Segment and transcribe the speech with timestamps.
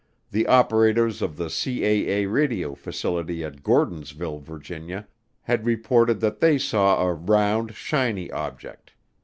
[0.31, 5.07] the operators of the CAA radio facility at Gordonsville, Virginia,
[5.43, 8.93] had reported that they saw a "round, shiny object."